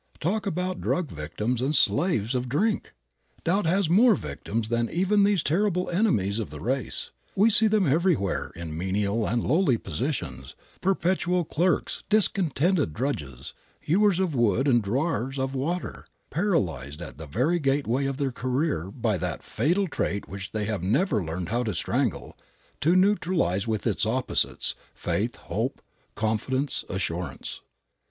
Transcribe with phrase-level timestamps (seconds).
[0.19, 2.95] Talk about drug victims and slaves of drink!
[3.43, 7.11] Doubt has more victims than even these terrible enemies of the race.
[7.35, 14.33] We see them everywhere in menial and lowly positions, perpetual clerks, discontented drudges, hewers of
[14.33, 19.43] wood and drawers of water, paralyzed at the very gateway of their career by that
[19.43, 22.35] fatal trait which they have never learned how to strangle,
[22.79, 25.79] to neutralize with its opposites, faith, hope,
[26.15, 27.61] confidence, assurance.